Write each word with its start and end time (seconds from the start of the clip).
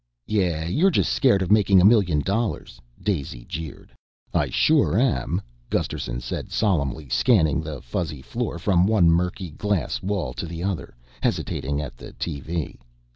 "Yah, 0.25 0.63
you're 0.65 0.89
just 0.89 1.13
scared 1.13 1.43
of 1.43 1.51
making 1.51 1.79
a 1.79 1.85
million 1.85 2.21
dollars," 2.21 2.81
Daisy 2.99 3.45
jeered. 3.45 3.91
"I 4.33 4.49
sure 4.49 4.97
am," 4.97 5.43
Gusterson 5.69 6.21
said 6.21 6.51
solemnly, 6.51 7.07
scanning 7.07 7.61
the 7.61 7.83
fuzzy 7.83 8.23
floor 8.23 8.57
from 8.57 8.87
one 8.87 9.11
murky 9.11 9.51
glass 9.51 10.01
wall 10.01 10.33
to 10.33 10.47
the 10.47 10.63
other, 10.63 10.95
hesitating 11.21 11.79
at 11.83 11.97
the 11.97 12.13
TV. 12.13 12.79